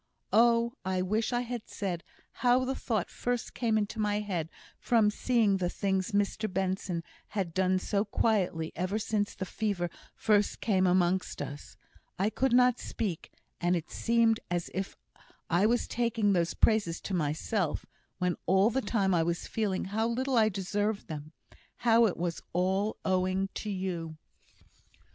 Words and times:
Oh! 0.33 0.73
I 0.83 1.03
wish 1.03 1.31
I 1.31 1.41
had 1.41 1.67
said 1.69 2.03
how 2.41 2.65
the 2.65 2.73
thought 2.73 3.11
first 3.11 3.53
came 3.53 3.77
into 3.77 3.99
my 3.99 4.19
head 4.21 4.49
from 4.79 5.11
seeing 5.11 5.57
the 5.57 5.69
things 5.69 6.11
Mr 6.11 6.51
Benson 6.51 7.03
has 7.27 7.45
done 7.53 7.77
so 7.77 8.03
quietly 8.05 8.71
ever 8.75 8.97
since 8.97 9.35
the 9.35 9.45
fever 9.45 9.91
first 10.15 10.59
came 10.59 10.87
amongst 10.87 11.39
us. 11.39 11.77
I 12.17 12.31
could 12.31 12.51
not 12.51 12.79
speak; 12.79 13.31
and 13.59 13.75
it 13.75 13.91
seemed 13.91 14.39
as 14.49 14.71
if 14.73 14.97
I 15.51 15.67
was 15.67 15.87
taking 15.87 16.33
those 16.33 16.55
praises 16.55 16.99
to 17.01 17.13
myself, 17.13 17.85
when 18.17 18.37
all 18.47 18.71
the 18.71 18.81
time 18.81 19.13
I 19.13 19.21
was 19.21 19.45
feeling 19.45 19.85
how 19.85 20.07
little 20.07 20.35
I 20.35 20.49
deserved 20.49 21.09
them 21.09 21.31
how 21.85 22.07
it 22.07 22.17
was 22.17 22.41
all 22.53 22.97
owing 23.05 23.49
to 23.53 23.69
you." 23.69 24.17